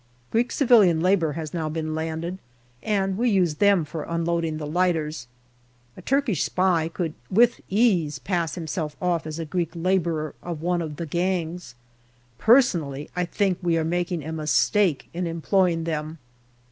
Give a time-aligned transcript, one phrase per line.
[0.31, 2.39] Greek civilian labour has now been landed,
[2.81, 5.27] and we use them for unloading the lighters.
[5.95, 10.81] A Turkish spy could with ease pass himself off as a Greek labourer of one
[10.81, 11.75] of the gangs.
[12.39, 16.17] Personally, I think we are making a mistake in employing them.